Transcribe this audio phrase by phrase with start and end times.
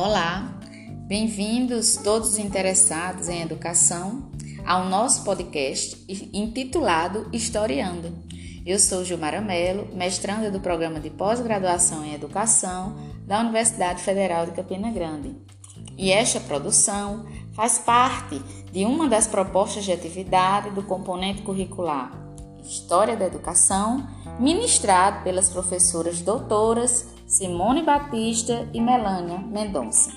[0.00, 0.56] Olá,
[1.08, 4.30] bem-vindos todos interessados em educação
[4.64, 8.16] ao nosso podcast intitulado Historiando.
[8.64, 14.52] Eu sou Gilmara Mello, mestranda do programa de pós-graduação em educação da Universidade Federal de
[14.52, 15.34] Campina Grande.
[15.96, 18.40] E esta produção faz parte
[18.70, 22.12] de uma das propostas de atividade do componente curricular
[22.62, 24.06] História da Educação,
[24.38, 30.10] ministrado pelas professoras doutoras Simone Batista e Melânia Mendonça.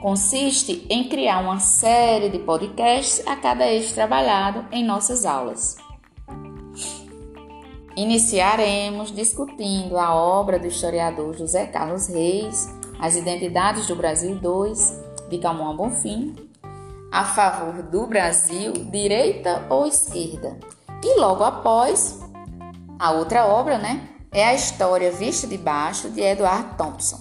[0.00, 5.76] Consiste em criar uma série de podcasts a cada eixo trabalhado em nossas aulas.
[7.94, 12.66] Iniciaremos discutindo a obra do historiador José Carlos Reis,
[12.98, 16.34] As Identidades do Brasil II, de Camões Bonfim,
[17.12, 20.58] A Favor do Brasil, Direita ou Esquerda,
[21.04, 22.18] e logo após,
[22.98, 27.20] a outra obra, né, é a História Vista de Baixo, de Edward Thompson.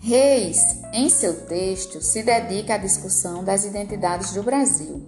[0.00, 5.06] Reis, em seu texto, se dedica à discussão das identidades do Brasil.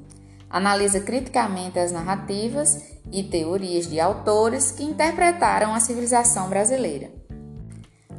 [0.48, 7.10] Analisa criticamente as narrativas e teorias de autores que interpretaram a civilização brasileira.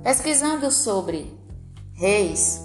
[0.03, 1.37] Pesquisando sobre
[1.93, 2.61] Reis,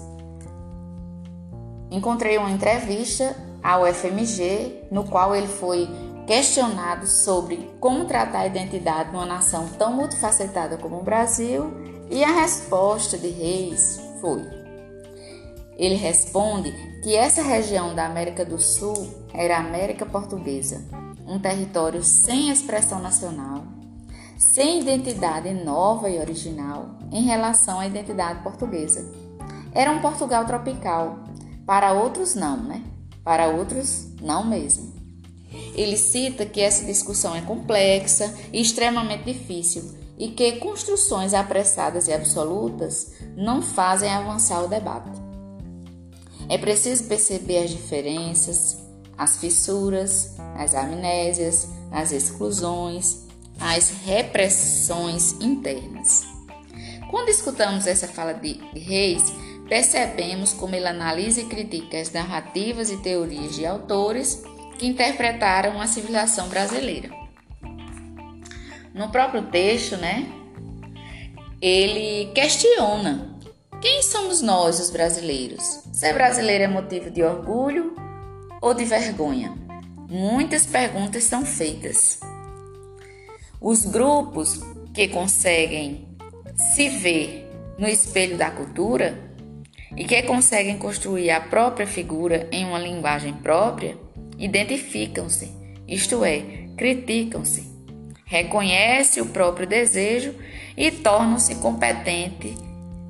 [1.91, 5.87] encontrei uma entrevista ao FMG, no qual ele foi
[6.27, 11.71] questionado sobre como tratar a identidade numa nação tão multifacetada como o Brasil,
[12.11, 14.43] e a resposta de Reis foi:
[15.77, 20.83] ele responde que essa região da América do Sul era a América Portuguesa,
[21.25, 23.63] um território sem expressão nacional,
[24.37, 29.09] sem identidade nova e original em relação à identidade portuguesa.
[29.73, 31.19] Era um Portugal tropical,
[31.65, 32.83] para outros não, né?
[33.23, 34.96] Para outros não mesmo.
[35.75, 42.13] Ele cita que essa discussão é complexa e extremamente difícil e que construções apressadas e
[42.13, 45.11] absolutas não fazem avançar o debate.
[46.49, 48.77] É preciso perceber as diferenças,
[49.17, 53.27] as fissuras, as amnésias, as exclusões,
[53.59, 56.25] as repressões internas.
[57.09, 59.23] Quando escutamos essa fala de Reis,
[59.67, 64.43] percebemos como ele analisa e critica as narrativas e teorias de autores
[64.77, 67.09] que interpretaram a civilização brasileira.
[68.93, 70.25] No próprio texto, né,
[71.61, 73.37] ele questiona
[73.81, 75.83] quem somos nós, os brasileiros?
[75.93, 77.95] Ser brasileiro é motivo de orgulho
[78.59, 79.53] ou de vergonha?
[80.09, 82.19] Muitas perguntas são feitas.
[83.61, 84.59] Os grupos
[84.95, 86.07] que conseguem
[86.55, 89.15] se ver no espelho da cultura
[89.95, 93.95] e que conseguem construir a própria figura em uma linguagem própria
[94.37, 95.51] identificam-se,
[95.87, 96.41] isto é,
[96.77, 97.67] criticam-se,
[98.25, 100.35] reconhecem o próprio desejo
[100.75, 102.55] e tornam-se competente,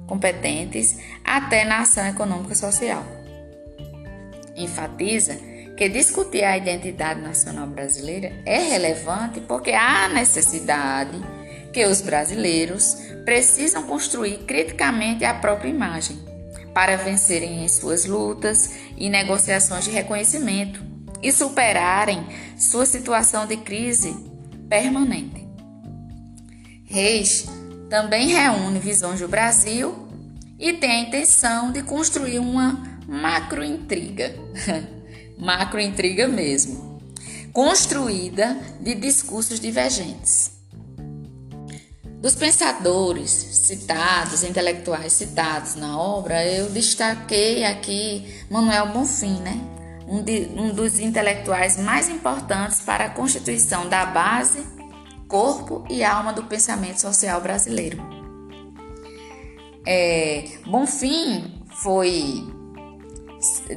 [0.06, 3.04] competentes até na ação econômica social.
[4.56, 5.38] Enfatiza
[5.76, 11.20] que discutir a identidade nacional brasileira é relevante porque há necessidade
[11.72, 16.18] que os brasileiros precisam construir criticamente a própria imagem
[16.74, 22.26] para vencerem em suas lutas e negociações de reconhecimento e superarem
[22.58, 24.16] sua situação de crise
[24.70, 25.48] permanente.
[26.86, 27.48] Reis
[27.90, 30.08] também reúne visões do Brasil
[30.60, 34.36] e tem a intenção de construir uma macrointriga,
[35.38, 37.02] macrointriga mesmo,
[37.54, 40.52] construída de discursos divergentes.
[42.22, 49.77] Dos pensadores citados, intelectuais citados na obra, eu destaquei aqui Manuel Bonfim, né?
[50.08, 54.66] Um, de, um dos intelectuais mais importantes para a constituição da base,
[55.28, 57.98] corpo e alma do pensamento social brasileiro.
[59.86, 62.48] É, Bonfim foi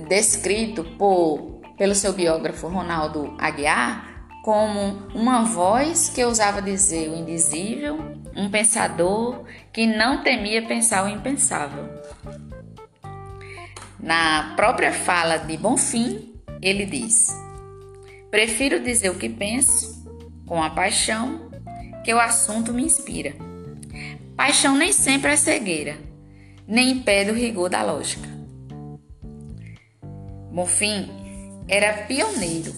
[0.09, 4.11] descrito por, pelo seu biógrafo Ronaldo Aguiar
[4.43, 7.99] como uma voz que ousava dizer o indizível,
[8.35, 11.89] um pensador que não temia pensar o impensável.
[14.03, 17.29] Na própria fala de Bonfim, ele diz:
[18.31, 20.05] Prefiro dizer o que penso
[20.47, 21.51] com a paixão
[22.03, 23.35] que o assunto me inspira.
[24.37, 25.99] Paixão nem sempre é cegueira,
[26.67, 28.29] nem impede o rigor da lógica.
[30.51, 31.09] Bonfim
[31.69, 32.75] era pioneiro,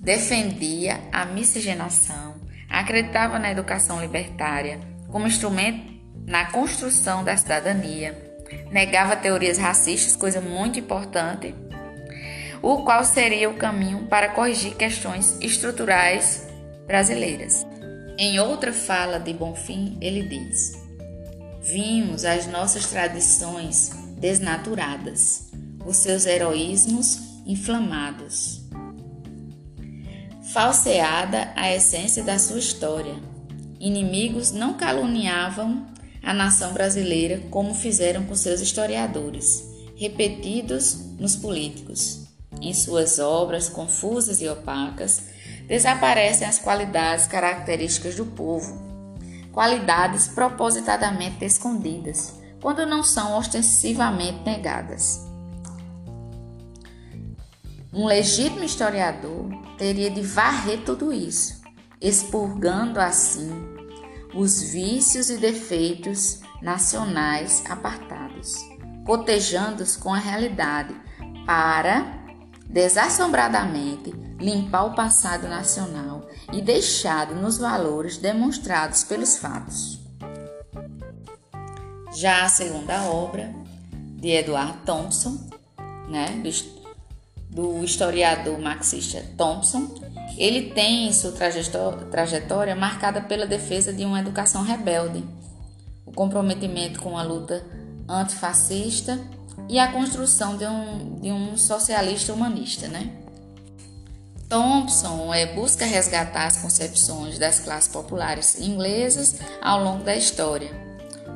[0.00, 2.34] defendia a miscigenação,
[2.68, 5.94] acreditava na educação libertária como instrumento
[6.26, 8.25] na construção da cidadania
[8.70, 11.54] negava teorias racistas, coisa muito importante,
[12.62, 16.46] o qual seria o caminho para corrigir questões estruturais
[16.86, 17.66] brasileiras.
[18.18, 20.72] Em outra fala de Bonfim, ele diz:
[21.62, 25.50] vimos as nossas tradições desnaturadas,
[25.84, 28.64] os seus heroísmos inflamados.
[30.52, 33.14] Falseada a essência da sua história,
[33.78, 35.86] inimigos não caluniavam
[36.26, 39.62] a nação brasileira como fizeram com seus historiadores,
[39.94, 42.26] repetidos nos políticos.
[42.60, 45.22] Em suas obras confusas e opacas,
[45.68, 48.76] desaparecem as qualidades características do povo,
[49.52, 55.20] qualidades propositadamente escondidas, quando não são ostensivamente negadas.
[57.92, 61.62] Um legítimo historiador teria de varrer tudo isso,
[62.00, 63.75] expurgando assim
[64.36, 68.56] os vícios e defeitos nacionais apartados,
[69.04, 70.94] cotejando-os com a realidade,
[71.46, 72.22] para,
[72.68, 80.00] desassombradamente, limpar o passado nacional e deixado nos valores demonstrados pelos fatos.
[82.14, 83.54] Já a segunda obra,
[84.16, 85.48] de Edward Thompson,
[86.08, 86.42] né,
[87.48, 89.94] do historiador marxista Thompson,
[90.36, 91.32] ele tem sua
[92.10, 95.24] trajetória marcada pela defesa de uma educação rebelde,
[96.04, 97.64] o comprometimento com a luta
[98.08, 99.18] antifascista
[99.68, 103.10] e a construção de um, de um socialista humanista, né?
[104.48, 110.70] Thompson é, busca resgatar as concepções das classes populares inglesas ao longo da história.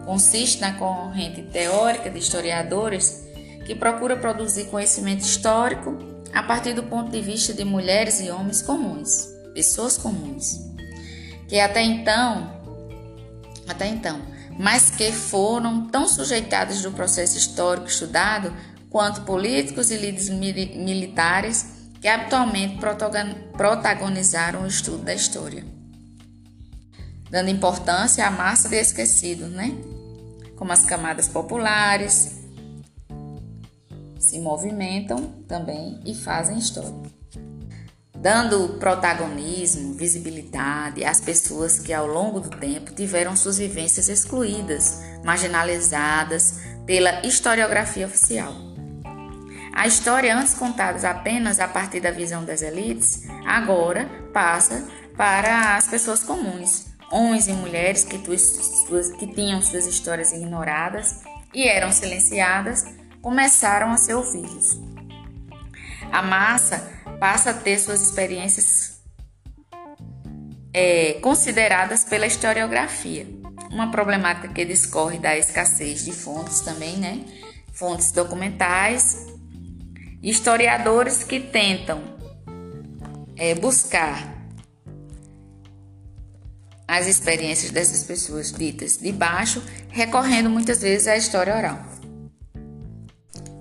[0.04, 3.24] Consiste na corrente teórica de historiadores
[3.66, 8.62] que procura produzir conhecimento histórico a partir do ponto de vista de mulheres e homens
[8.62, 10.60] comuns, pessoas comuns,
[11.48, 12.60] que até então,
[13.68, 14.20] até então,
[14.58, 18.54] mas que foram tão sujeitados do processo histórico estudado
[18.88, 21.66] quanto políticos e líderes militares
[22.00, 22.78] que habitualmente
[23.56, 25.64] protagonizaram o estudo da história,
[27.30, 29.72] dando importância à massa de esquecidos, né?
[30.56, 32.39] Como as camadas populares
[34.20, 36.94] se movimentam também e fazem história.
[38.14, 46.60] Dando protagonismo, visibilidade às pessoas que ao longo do tempo tiveram suas vivências excluídas, marginalizadas
[46.84, 48.52] pela historiografia oficial.
[49.72, 54.86] A história, antes contada apenas a partir da visão das elites, agora passa
[55.16, 61.22] para as pessoas comuns, homens e mulheres que, que tinham suas histórias ignoradas
[61.54, 62.84] e eram silenciadas,
[63.22, 64.80] começaram a ser ouvidos.
[66.10, 69.00] A massa passa a ter suas experiências
[70.72, 73.26] é, consideradas pela historiografia,
[73.70, 77.24] uma problemática que discorre da escassez de fontes também, né?
[77.72, 79.30] Fontes documentais
[80.22, 82.02] historiadores que tentam
[83.36, 84.38] é, buscar
[86.86, 91.99] as experiências dessas pessoas ditas de baixo, recorrendo muitas vezes à história oral.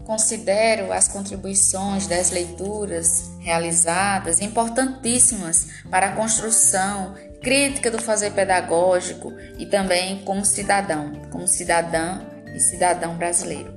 [0.09, 7.13] Considero as contribuições das leituras realizadas importantíssimas para a construção
[7.43, 12.21] crítica do fazer pedagógico e também como cidadão, como cidadã
[12.55, 13.71] e cidadão brasileiro.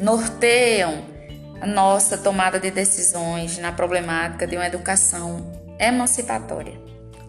[0.00, 1.04] Norteiam
[1.60, 5.48] a nossa tomada de decisões na problemática de uma educação
[5.78, 6.76] emancipatória.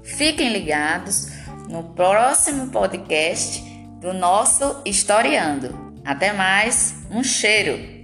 [0.04, 1.28] Fiquem ligados
[1.70, 3.62] no próximo podcast
[4.02, 5.94] do nosso Historiando.
[6.04, 7.97] Até mais, um cheiro!